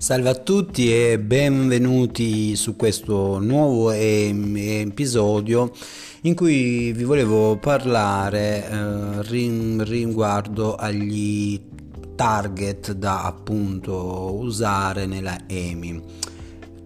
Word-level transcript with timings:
Salve 0.00 0.30
a 0.30 0.34
tutti 0.34 0.90
e 0.90 1.18
benvenuti 1.18 2.56
su 2.56 2.74
questo 2.74 3.38
nuovo 3.38 3.90
episodio 3.90 5.70
in 6.22 6.34
cui 6.34 6.90
vi 6.92 7.04
volevo 7.04 7.58
parlare 7.58 8.66
eh, 8.66 9.22
riguardo 9.84 10.74
agli 10.74 11.60
target 12.16 12.92
da 12.92 13.24
appunto 13.24 14.36
usare 14.36 15.04
nella 15.04 15.36
EMI. 15.46 16.02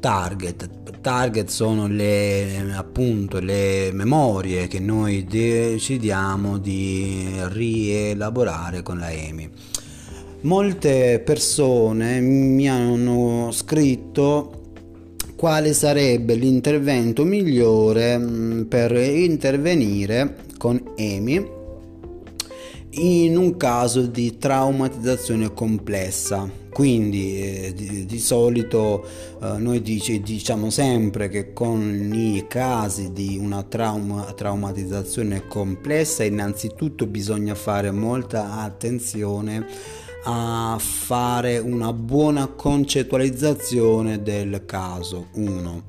Target, 0.01 1.01
target 1.01 1.49
sono 1.51 1.87
le 1.87 2.75
appunto 2.75 3.39
le 3.39 3.91
memorie 3.93 4.67
che 4.67 4.81
noi 4.81 5.25
decidiamo 5.25 6.59
di 6.59 7.33
rielaborare 7.45 8.83
con 8.83 8.99
la 8.99 9.13
EMI 9.13 9.51
molte 10.45 11.21
persone 11.25 12.21
mi 12.21 12.69
hanno 12.69 13.51
scritto 13.51 14.63
quale 15.37 15.73
sarebbe 15.73 16.35
l'intervento 16.35 17.25
migliore 17.25 18.17
mm, 18.19 18.63
per 18.63 18.93
intervenire 18.93 20.37
con 20.57 20.93
EMI 20.97 21.63
in 22.97 23.37
un 23.37 23.57
caso 23.57 24.03
di 24.03 24.39
traumatizzazione 24.39 25.53
complessa. 25.53 26.49
Quindi 26.71 27.41
eh, 27.41 27.73
di, 27.75 28.05
di, 28.05 28.19
solito 28.19 29.05
eh, 29.41 29.59
noi 29.59 29.81
dice, 29.81 30.21
diciamo 30.21 30.71
sempre 30.71 31.29
che 31.29 31.53
con 31.53 32.11
i 32.13 32.47
casi 32.49 33.13
di 33.13 33.39
una 33.41 33.63
trauma, 33.63 34.33
traumatizzazione 34.33 35.47
complessa 35.47 36.25
innanzitutto 36.25 37.07
bisogna 37.07 37.55
fare 37.55 37.91
molta 37.93 38.61
attenzione 38.61 39.67
a 40.27 40.77
fare 40.79 41.59
una 41.59 41.93
buona 41.93 42.47
concettualizzazione 42.47 44.23
del 44.23 44.65
caso 44.65 45.27
1. 45.35 45.83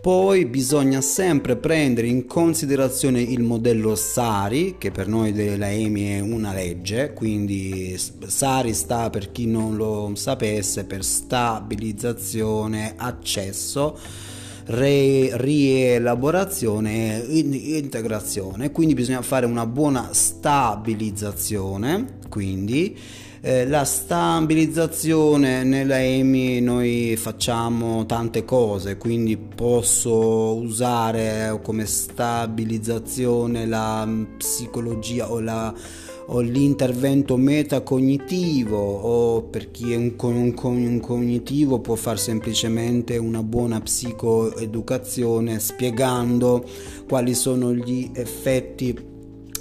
Poi 0.00 0.46
bisogna 0.46 1.00
sempre 1.00 1.56
prendere 1.56 2.06
in 2.08 2.26
considerazione 2.26 3.20
il 3.20 3.42
modello 3.42 3.94
SARI, 3.94 4.76
che 4.78 4.90
per 4.90 5.06
noi 5.06 5.32
della 5.32 5.70
EMI 5.70 6.10
è 6.10 6.18
una 6.20 6.52
legge, 6.52 7.12
quindi 7.12 7.96
SARI 7.96 8.72
sta 8.72 9.10
per 9.10 9.30
chi 9.30 9.46
non 9.46 9.76
lo 9.76 10.10
sapesse 10.14 10.84
per 10.84 11.04
stabilizzazione, 11.04 12.94
accesso, 12.96 13.96
re, 14.66 15.36
rielaborazione 15.36 17.24
e 17.24 17.78
integrazione. 17.78 18.72
Quindi 18.72 18.94
bisogna 18.94 19.22
fare 19.22 19.46
una 19.46 19.66
buona 19.66 20.08
stabilizzazione, 20.12 22.18
quindi 22.28 22.98
eh, 23.44 23.66
la 23.66 23.84
stabilizzazione 23.84 25.64
nella 25.64 26.00
EMI 26.00 26.60
noi 26.60 27.16
facciamo 27.16 28.06
tante 28.06 28.44
cose, 28.44 28.96
quindi 28.96 29.36
posso 29.36 30.54
usare 30.54 31.58
come 31.60 31.84
stabilizzazione 31.84 33.66
la 33.66 34.08
psicologia 34.36 35.30
o 35.30 35.40
la 35.40 35.74
o 36.24 36.38
l'intervento 36.38 37.36
metacognitivo 37.36 38.78
o 38.78 39.42
per 39.42 39.72
chi 39.72 39.92
è 39.92 39.96
un, 39.96 40.14
un, 40.16 40.54
un, 40.56 41.00
cognitivo 41.00 41.80
può 41.80 41.96
fare 41.96 42.16
semplicemente 42.16 43.16
una 43.16 43.42
buona 43.42 43.80
psicoeducazione 43.80 45.58
spiegando 45.58 46.64
quali 47.08 47.34
sono 47.34 47.74
gli 47.74 48.08
effetti 48.14 49.10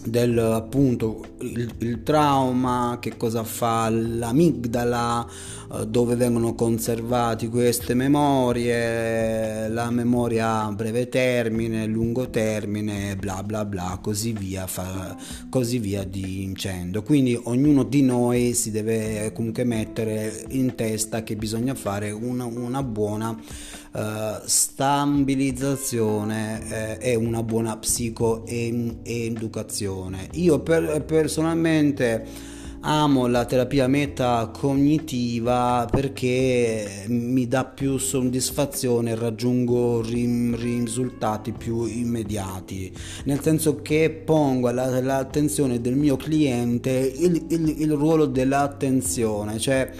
del 0.03 0.37
appunto 0.37 1.23
il, 1.39 1.73
il, 1.79 2.03
trauma, 2.03 2.97
che 2.99 3.17
cosa 3.17 3.43
fa 3.43 3.89
l'amigdala, 3.89 5.27
eh, 5.73 5.87
dove 5.87 6.15
vengono 6.15 6.53
conservati 6.55 7.47
queste 7.47 7.93
memorie, 7.93 9.69
la 9.69 9.89
memoria 9.91 10.63
a 10.63 10.71
breve 10.71 11.09
termine, 11.09 11.85
lungo 11.85 12.29
termine, 12.29 13.15
bla 13.15 13.43
bla 13.43 13.65
bla, 13.65 13.99
così 14.01 14.33
via, 14.33 14.67
fa, 14.67 15.15
così 15.49 15.79
via 15.79 16.03
dicendo. 16.03 17.03
Quindi 17.03 17.39
ognuno 17.43 17.83
di 17.83 18.01
noi 18.01 18.53
si 18.53 18.71
deve 18.71 19.31
comunque 19.33 19.63
mettere 19.63 20.45
in 20.49 20.75
testa 20.75 21.23
che 21.23 21.35
bisogna 21.35 21.75
fare 21.75 22.11
una, 22.11 22.45
una 22.45 22.83
buona 22.83 23.29
uh, 23.29 23.99
stabilizzazione 24.45 26.97
eh, 26.99 27.11
e 27.11 27.15
una 27.15 27.43
buona 27.43 27.77
psicoeducazione. 27.77 29.90
Io 30.33 30.59
per, 30.59 31.03
personalmente 31.05 32.49
amo 32.81 33.27
la 33.27 33.45
terapia 33.45 33.87
metacognitiva 33.87 35.87
perché 35.89 37.05
mi 37.07 37.47
dà 37.47 37.65
più 37.65 37.97
soddisfazione, 37.97 39.15
raggiungo 39.15 40.01
risultati 40.01 41.51
più 41.51 41.85
immediati, 41.85 42.91
nel 43.25 43.41
senso 43.41 43.81
che 43.81 44.09
pongo 44.09 44.69
all'attenzione 44.69 45.79
del 45.79 45.95
mio 45.95 46.15
cliente 46.15 46.91
il, 46.91 47.45
il, 47.49 47.81
il 47.81 47.91
ruolo 47.91 48.25
dell'attenzione, 48.25 49.59
cioè 49.59 49.91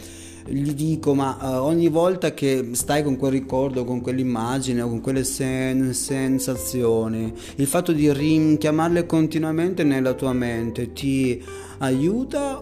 gli 0.45 0.73
dico 0.73 1.13
ma 1.13 1.37
uh, 1.39 1.63
ogni 1.63 1.89
volta 1.89 2.33
che 2.33 2.69
stai 2.73 3.03
con 3.03 3.17
quel 3.17 3.31
ricordo, 3.31 3.83
con 3.83 4.01
quell'immagine 4.01 4.81
o 4.81 4.89
con 4.89 5.01
quelle 5.01 5.23
sen- 5.23 5.93
sensazioni, 5.93 7.33
il 7.55 7.67
fatto 7.67 7.91
di 7.91 8.11
richiamarle 8.11 9.05
continuamente 9.05 9.83
nella 9.83 10.13
tua 10.13 10.33
mente 10.33 10.93
ti 10.93 11.43
aiuta 11.79 12.61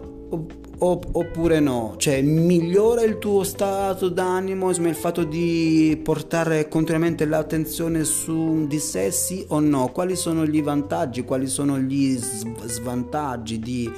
oppure 0.82 1.60
no? 1.60 1.94
Cioè 1.98 2.22
migliora 2.22 3.02
il 3.02 3.18
tuo 3.18 3.44
stato 3.44 4.08
d'animo 4.08 4.70
il 4.70 4.94
fatto 4.94 5.24
di 5.24 6.00
portare 6.02 6.68
continuamente 6.68 7.26
l'attenzione 7.26 8.04
su 8.04 8.66
di 8.66 8.78
sé 8.78 9.10
sì 9.10 9.44
o 9.48 9.60
no? 9.60 9.90
Quali 9.92 10.16
sono 10.16 10.46
gli 10.46 10.62
vantaggi, 10.62 11.24
quali 11.24 11.46
sono 11.46 11.78
gli 11.78 12.16
svantaggi 12.16 13.58
di 13.58 13.90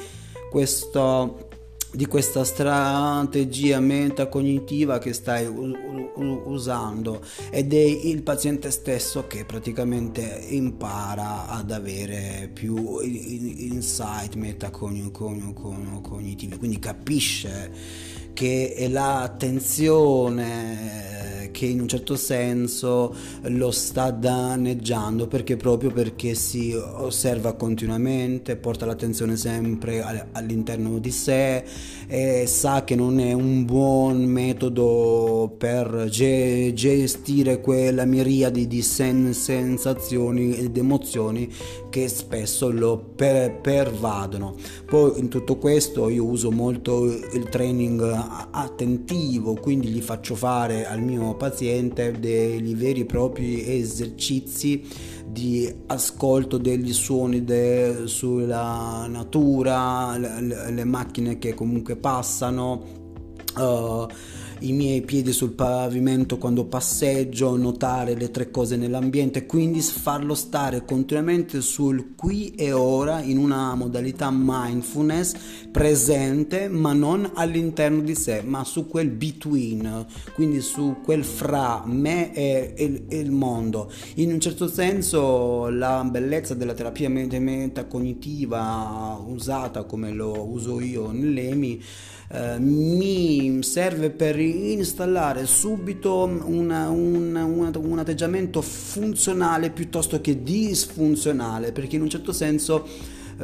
questo 0.51 1.51
di 1.93 2.07
questa 2.07 2.45
strategia 2.45 3.81
metacognitiva 3.81 4.99
che 4.99 5.13
stai 5.13 5.47
usando. 6.15 7.21
Ed 7.51 7.75
è 7.75 7.81
il 7.81 8.23
paziente 8.23 8.71
stesso 8.71 9.27
che 9.27 9.45
praticamente 9.45 10.47
impara 10.49 11.49
ad 11.49 11.71
avere 11.71 12.49
più 12.53 13.01
insight 13.01 14.35
metacognitivi 14.35 16.57
quindi 16.57 16.79
capisce 16.79 17.71
che 18.33 18.87
l'attenzione 18.89 21.12
che 21.53 21.67
in 21.67 21.81
un 21.81 21.87
certo 21.87 22.17
senso 22.17 23.15
lo 23.43 23.71
sta 23.71 24.11
danneggiando 24.11 25.29
perché 25.29 25.57
proprio 25.57 25.93
perché 25.93 26.35
si 26.35 26.75
osserva 26.75 27.53
continuamente, 27.53 28.57
porta 28.57 28.87
l'attenzione 28.87 29.37
sempre 29.37 30.03
all'interno 30.33 30.99
di 30.99 31.11
sé 31.13 31.65
e 32.09 32.47
sa 32.47 32.83
che 32.83 32.97
non 32.97 33.21
è 33.21 33.33
un 33.33 33.65
buon 33.65 34.25
metodo 34.25 35.55
per 35.57 36.09
ge- 36.11 36.73
gestire 36.75 37.61
quella 37.61 38.05
miriade 38.05 38.67
di 38.67 38.83
sen- 38.83 39.33
sensazioni 39.33 40.57
ed 40.57 40.77
emozioni 40.77 41.51
che 41.89 42.09
spesso 42.09 42.71
lo 42.71 42.99
per- 43.15 43.61
pervadono. 43.61 44.57
Poi 44.87 45.19
in 45.19 45.29
tutto 45.29 45.59
questo 45.59 46.09
io 46.09 46.25
uso 46.25 46.51
molto 46.51 47.05
il 47.05 47.49
training 47.51 48.01
attentivo, 48.51 49.55
quindi 49.55 49.89
gli 49.89 50.01
faccio 50.01 50.35
fare 50.35 50.87
al 50.87 51.03
mio 51.03 51.35
paziente 51.43 52.13
dei 52.21 52.75
veri 52.75 53.01
e 53.01 53.05
propri 53.05 53.69
esercizi 53.69 54.87
di 55.27 55.69
ascolto 55.87 56.57
degli 56.57 56.93
suoni 56.93 57.43
de, 57.43 58.03
sulla 58.05 59.07
natura, 59.09 60.17
le, 60.19 60.71
le, 60.71 60.85
macchine 60.85 61.39
che 61.39 61.53
comunque 61.53 61.97
passano. 61.97 63.01
Uh, 63.57 64.07
i 64.63 64.73
miei 64.73 65.03
piedi 65.03 65.33
sul 65.33 65.53
pavimento 65.53 66.39
quando 66.39 66.65
passeggio, 66.65 67.57
notare 67.57 68.15
le 68.15 68.31
tre 68.31 68.51
cose 68.51 68.77
nell'ambiente, 68.77 69.47
quindi 69.47 69.81
farlo 69.81 70.35
stare 70.35 70.85
continuamente 70.85 71.61
sul 71.61 72.15
qui 72.15 72.55
e 72.55 72.73
ora 72.73 73.21
in 73.21 73.39
una 73.39 73.75
modalità 73.75 74.31
mindfulness 74.33 75.35
presente, 75.71 76.69
ma 76.69 76.93
non 76.93 77.31
all'interno 77.35 78.03
di 78.03 78.15
sé, 78.15 78.43
ma 78.43 78.65
su 78.65 78.87
quel 78.87 79.09
between, 79.09 80.07
quindi 80.35 80.61
su 80.61 80.97
quel 81.03 81.25
fra 81.25 81.83
me 81.87 82.33
e 82.33 83.07
il, 83.09 83.31
mondo. 83.31 83.91
In 84.17 84.33
un 84.33 84.41
certo 84.41 84.69
senso 84.69 85.69
la 85.69 86.05
bellezza 86.05 86.55
della 86.55 86.75
terapia 86.75 87.09
metacognitiva 87.09 89.23
usata 89.27 89.85
come 89.85 90.13
lo 90.13 90.49
uso 90.49 90.81
io 90.81 91.11
nell'EMI 91.11 91.83
eh, 92.29 92.59
mi 92.59 93.63
serve 93.63 94.11
per 94.11 94.39
installare 94.39 95.47
subito 95.47 96.25
una, 96.25 96.89
una, 96.89 97.45
una, 97.45 97.71
un 97.75 97.99
atteggiamento 97.99 98.63
funzionale 98.63 99.71
piuttosto 99.71 100.21
che 100.21 100.43
disfunzionale, 100.43 101.73
perché 101.73 101.97
in 101.97 102.03
un 102.03 102.09
certo 102.09 102.33
senso 102.33 102.87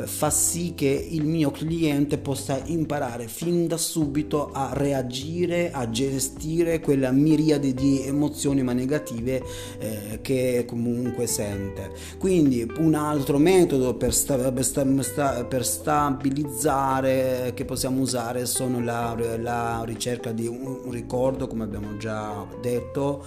fa 0.05 0.31
sì 0.31 0.75
che 0.75 1.08
il 1.11 1.25
mio 1.25 1.50
cliente 1.50 2.19
possa 2.19 2.61
imparare 2.67 3.26
fin 3.29 3.67
da 3.67 3.76
subito 3.76 4.50
a 4.52 4.70
reagire, 4.73 5.70
a 5.73 5.88
gestire 5.90 6.81
quella 6.81 7.11
miriade 7.11 7.75
di 7.75 8.02
emozioni 8.02 8.62
ma 8.62 8.73
negative 8.73 9.43
eh, 9.79 10.19
che 10.23 10.64
comunque 10.67 11.26
sente. 11.26 11.90
Quindi 12.19 12.70
un 12.79 12.94
altro 12.94 13.38
metodo 13.38 13.94
per, 13.94 14.14
sta, 14.14 14.37
per, 14.52 14.64
sta, 14.64 15.44
per 15.44 15.64
stabilizzare 15.64 17.52
che 17.55 17.64
possiamo 17.64 18.00
usare 18.00 18.46
sono 18.46 18.81
la, 18.81 19.17
la 19.40 19.82
ricerca 19.85 20.32
di 20.32 20.46
un, 20.46 20.81
un 20.85 20.90
ricordo, 20.90 21.46
come 21.46 21.64
abbiamo 21.64 21.96
già 21.96 22.46
detto, 22.61 23.25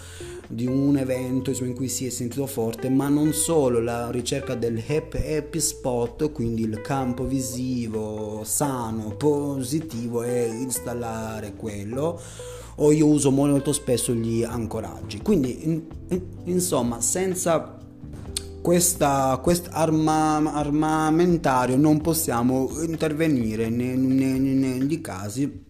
di 0.47 0.65
un 0.67 0.97
evento 0.97 1.51
in 1.63 1.73
cui 1.73 1.87
si 1.87 2.05
è 2.05 2.09
sentito 2.09 2.45
forte, 2.45 2.89
ma 2.89 3.07
non 3.07 3.33
solo, 3.33 3.79
la 3.79 4.11
ricerca 4.11 4.53
del 4.55 4.83
happy 4.85 5.59
spot, 5.59 6.31
quindi 6.31 6.60
il 6.61 6.81
campo 6.81 7.25
visivo 7.25 8.41
sano, 8.43 9.15
positivo 9.17 10.23
e 10.23 10.47
installare 10.47 11.53
quello 11.55 12.19
o 12.75 12.91
io 12.91 13.05
uso 13.07 13.31
molto 13.31 13.73
spesso 13.73 14.13
gli 14.13 14.43
ancoraggi. 14.43 15.21
Quindi 15.21 15.65
in, 15.65 15.81
in, 16.09 16.21
insomma, 16.45 17.01
senza 17.01 17.77
questo 18.61 19.05
arma, 19.71 20.53
armamentario 20.53 21.77
non 21.77 21.99
possiamo 21.99 22.69
intervenire 22.83 23.69
negli 23.69 25.01
casi 25.01 25.65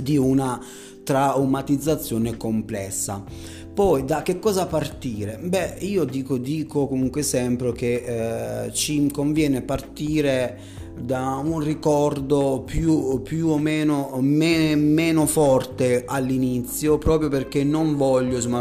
di 0.00 0.16
una 0.16 0.60
traumatizzazione 1.08 2.36
complessa. 2.36 3.24
Poi 3.72 4.04
da 4.04 4.22
che 4.22 4.38
cosa 4.38 4.66
partire? 4.66 5.38
Beh, 5.42 5.76
io 5.78 6.04
dico, 6.04 6.36
dico 6.36 6.86
comunque 6.86 7.22
sempre 7.22 7.72
che 7.72 8.64
eh, 8.66 8.72
ci 8.72 9.10
conviene 9.10 9.62
partire 9.62 10.58
da 11.00 11.40
un 11.42 11.60
ricordo 11.60 12.62
più, 12.66 13.22
più 13.22 13.48
o 13.48 13.58
meno 13.58 14.18
me, 14.20 14.74
meno 14.74 15.24
forte 15.24 16.02
all'inizio 16.06 16.98
proprio 16.98 17.30
perché 17.30 17.64
non 17.64 17.96
voglio 17.96 18.34
insomma, 18.34 18.60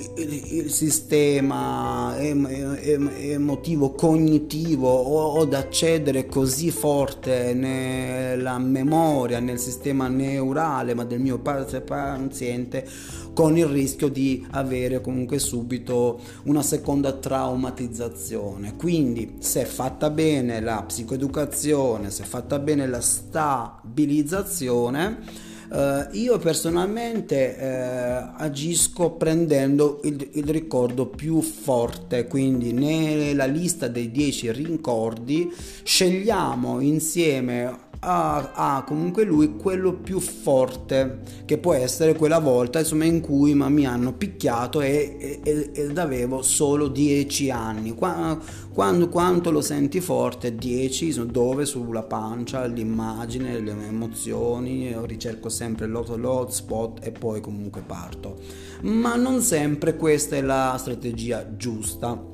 rompere 0.00 0.34
il 0.34 0.70
sistema 0.70 2.16
emotivo 2.18 3.92
cognitivo 3.92 4.88
o 4.88 5.42
ad 5.42 5.52
accedere 5.54 6.26
così 6.26 6.70
forte 6.70 7.54
nella 7.54 8.58
memoria 8.58 9.40
nel 9.40 9.58
sistema 9.58 10.06
neurale 10.08 10.94
ma 10.94 11.04
del 11.04 11.20
mio 11.20 11.38
paziente 11.38 12.86
con 13.32 13.56
il 13.56 13.66
rischio 13.66 14.08
di 14.08 14.44
avere 14.50 15.00
comunque 15.00 15.38
subito 15.38 16.20
una 16.44 16.62
seconda 16.62 17.12
traumatizzazione. 17.12 18.76
Quindi 18.76 19.36
se 19.38 19.64
fatta 19.64 20.10
bene 20.10 20.60
la 20.60 20.82
psicoeducazione 20.82 22.10
se 22.10 22.24
fatta 22.24 22.58
bene 22.58 22.86
la 22.86 23.00
stabilizzazione 23.00 25.48
Uh, 25.70 26.08
io 26.16 26.36
personalmente 26.38 27.56
uh, 27.56 28.34
agisco 28.42 29.12
prendendo 29.12 30.00
il, 30.02 30.28
il, 30.32 30.48
ricordo 30.48 31.06
più 31.06 31.40
forte, 31.40 32.26
quindi 32.26 32.72
nella 32.72 33.44
lista 33.44 33.86
dei 33.86 34.10
10 34.10 34.50
ricordi 34.50 35.48
scegliamo 35.84 36.80
insieme 36.80 37.89
ha, 38.02 38.52
ha, 38.54 38.82
comunque 38.84 39.24
lui 39.24 39.56
quello 39.56 39.92
più 39.92 40.20
forte 40.20 41.20
che 41.44 41.58
può 41.58 41.74
essere 41.74 42.14
quella 42.14 42.38
volta 42.38 42.78
insomma 42.78 43.04
in 43.04 43.20
cui 43.20 43.52
ma, 43.54 43.68
mi 43.68 43.84
hanno 43.84 44.14
picchiato 44.14 44.80
e, 44.80 45.40
e, 45.42 45.70
ed 45.74 45.98
avevo 45.98 46.40
solo 46.40 46.88
10 46.88 47.50
anni. 47.50 47.94
Quando, 47.94 49.08
quanto 49.08 49.50
lo 49.50 49.60
senti 49.60 50.00
forte 50.00 50.54
10 50.54 51.26
dove? 51.30 51.66
Sulla 51.66 52.02
pancia 52.02 52.64
l'immagine 52.64 53.60
le 53.60 53.72
emozioni 53.86 54.88
io 54.88 55.04
ricerco 55.04 55.48
sempre 55.50 55.86
l'hotspot 55.86 57.04
e 57.04 57.12
poi 57.12 57.40
comunque 57.40 57.82
parto. 57.82 58.38
Ma 58.82 59.14
non 59.16 59.42
sempre 59.42 59.96
questa 59.96 60.36
è 60.36 60.40
la 60.40 60.74
strategia 60.78 61.54
giusta 61.54 62.29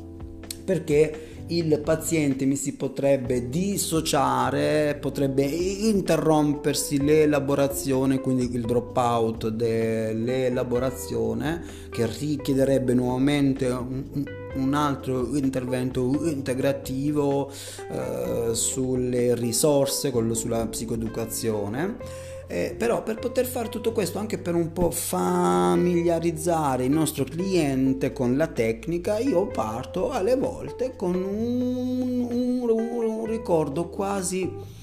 perché 0.66 1.36
il 1.48 1.78
paziente 1.78 2.44
mi 2.44 2.56
si 2.56 2.74
potrebbe 2.74 3.48
dissociare, 3.48 4.98
potrebbe 5.00 5.44
interrompersi 5.44 7.00
l'elaborazione, 7.00 8.20
quindi 8.20 8.52
il 8.52 8.62
dropout 8.62 9.50
dell'elaborazione 9.50 11.62
che 11.88 12.04
richiederebbe 12.06 12.94
nuovamente 12.94 13.68
un, 13.68 14.24
un 14.54 14.74
altro 14.74 15.36
intervento 15.36 16.02
integrativo 16.24 17.48
eh, 17.90 18.48
sulle 18.52 19.36
risorse, 19.36 20.10
quello 20.10 20.34
sulla 20.34 20.66
psicoeducazione 20.66 22.24
eh, 22.48 22.74
però 22.78 23.02
per 23.02 23.18
poter 23.18 23.44
fare 23.44 23.68
tutto 23.68 23.92
questo, 23.92 24.18
anche 24.18 24.38
per 24.38 24.54
un 24.54 24.72
po' 24.72 24.90
familiarizzare 24.90 26.84
il 26.84 26.92
nostro 26.92 27.24
cliente 27.24 28.12
con 28.12 28.36
la 28.36 28.46
tecnica, 28.46 29.18
io 29.18 29.46
parto 29.48 30.10
alle 30.10 30.36
volte 30.36 30.94
con 30.96 31.14
un, 31.14 32.28
un, 32.30 32.68
un 32.68 33.26
ricordo 33.26 33.88
quasi 33.88 34.74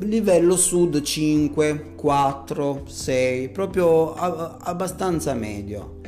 livello 0.00 0.56
sud 0.56 1.00
5, 1.00 1.94
4, 1.94 2.82
6, 2.86 3.48
proprio 3.50 4.14
abbastanza 4.14 5.34
medio. 5.34 6.00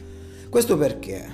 Questo 0.51 0.77
perché? 0.77 1.25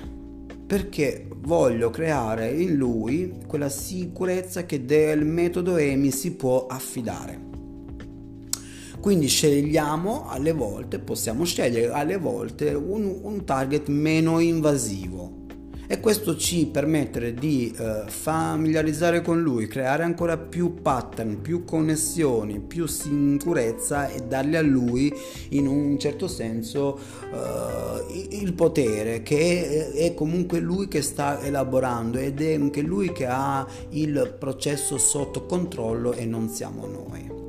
Perché 0.67 1.27
voglio 1.37 1.91
creare 1.91 2.51
in 2.51 2.75
lui 2.75 3.39
quella 3.47 3.69
sicurezza 3.69 4.65
che 4.65 4.85
del 4.85 5.25
metodo 5.25 5.77
EMI 5.77 6.11
si 6.11 6.35
può 6.35 6.67
affidare. 6.67 7.50
Quindi 9.01 9.29
scegliamo 9.29 10.29
alle 10.29 10.53
volte, 10.53 10.99
possiamo 10.99 11.45
scegliere 11.45 11.91
alle 11.93 12.19
volte 12.19 12.75
un, 12.75 13.21
un 13.23 13.45
target 13.45 13.89
meno 13.89 14.39
invasivo 14.41 15.41
e 15.93 15.99
questo 15.99 16.37
ci 16.37 16.67
permette 16.67 17.35
di 17.35 17.75
eh, 17.77 18.05
familiarizzare 18.07 19.23
con 19.23 19.43
lui, 19.43 19.67
creare 19.67 20.05
ancora 20.05 20.39
più 20.39 20.75
pattern, 20.83 21.41
più 21.41 21.65
connessioni, 21.65 22.61
più 22.61 22.87
sicurezza 22.87 24.07
e 24.07 24.21
dargli 24.21 24.55
a 24.55 24.61
lui 24.61 25.13
in 25.49 25.67
un 25.67 25.99
certo 25.99 26.29
senso 26.29 26.97
eh, 26.97 28.37
il 28.37 28.53
potere 28.53 29.25
che 29.25 29.91
è, 29.93 30.11
è, 30.11 30.15
comunque 30.15 30.61
lui 30.61 30.87
che 30.87 31.03
sta 31.03 31.43
elaborando 31.43 32.19
ed 32.19 32.41
è 32.41 32.55
anche 32.55 32.83
lui 32.83 33.11
che 33.11 33.27
ha 33.27 33.67
il 33.89 34.37
processo 34.39 34.97
sotto 34.97 35.45
controllo 35.45 36.13
e 36.13 36.25
non 36.25 36.49
siamo 36.51 36.87
noi. 36.87 37.40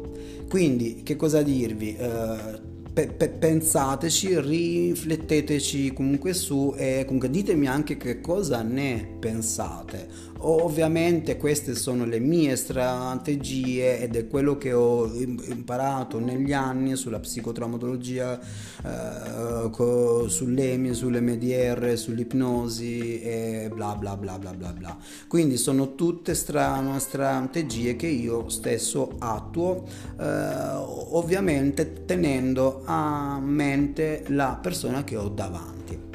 Quindi, 0.52 1.00
che 1.02 1.16
cosa 1.16 1.42
dirvi? 1.44 1.96
Uh, 1.98 2.92
pe- 2.92 3.08
pe- 3.08 3.30
pensateci, 3.30 4.38
rifletteteci 4.38 5.94
comunque 5.94 6.34
su 6.34 6.74
e 6.76 7.04
comunque 7.06 7.30
ditemi 7.30 7.68
anche 7.68 7.96
che 7.96 8.20
cosa 8.20 8.62
ne 8.62 9.16
pensate. 9.18 10.10
Ovviamente 10.44 11.38
queste 11.38 11.76
sono 11.76 12.04
le 12.06 12.20
mie 12.20 12.56
strategie 12.56 14.00
ed 14.00 14.16
è 14.16 14.28
quello 14.28 14.58
che 14.58 14.74
ho 14.74 15.06
imparato 15.14 16.20
negli 16.20 16.52
anni 16.52 16.96
sulla 16.96 17.20
psicotraumatologia, 17.20 18.40
eh, 18.40 19.70
co- 19.70 20.28
sull'EMI, 20.28 20.94
sull'MDR, 20.96 21.96
sull'ipnosi 21.96 23.22
e 23.22 23.70
bla 23.72 23.96
bla 23.96 24.18
bla 24.18 24.40
bla 24.40 24.54
bla 24.54 24.74
bla. 24.74 24.98
Quindi 25.28 25.58
sono 25.58 25.94
tutte 25.94 26.34
stra- 26.34 26.98
strategie 26.98 27.96
che 27.96 28.08
io 28.08 28.50
stesso 28.50 29.16
attuo, 29.20 29.86
eh, 30.20 30.24
ovviamente 30.24 32.06
tenendo 32.06 32.82
a 32.86 33.40
mente 33.40 34.24
la 34.30 34.58
persona 34.60 35.04
che 35.04 35.18
ho 35.18 35.30
davanti. 35.30 36.11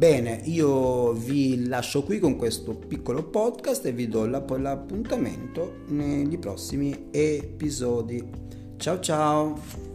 Bene, 0.00 0.40
io 0.44 1.12
vi 1.12 1.66
lascio 1.66 2.02
qui 2.04 2.18
con 2.18 2.36
questo 2.36 2.72
piccolo 2.72 3.22
podcast 3.24 3.84
e 3.84 3.92
vi 3.92 4.08
do 4.08 4.24
l'appuntamento 4.24 5.82
negli 5.88 6.38
prossimi 6.38 7.08
episodi. 7.10 8.26
Ciao 8.78 8.98
ciao! 8.98 9.89